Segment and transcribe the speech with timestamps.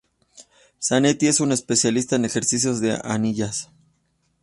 [0.81, 3.69] Zanetti es un especialista en ejercicios de anillas.